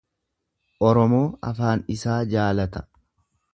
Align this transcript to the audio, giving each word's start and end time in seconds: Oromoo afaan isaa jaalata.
Oromoo 0.87 1.19
afaan 1.51 1.85
isaa 1.99 2.17
jaalata. 2.35 2.85